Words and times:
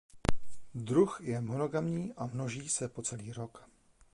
Druh 0.75 1.17
je 1.23 1.39
monogamní 1.41 2.13
a 2.17 2.25
množí 2.25 2.69
se 2.69 2.87
po 2.89 3.01
celý 3.01 3.33
rok. 3.33 3.69